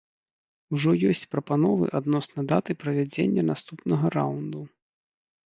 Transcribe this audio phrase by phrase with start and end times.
[0.77, 4.65] Ужо есць прапановы адносна даты правядзення наступнага раўнду.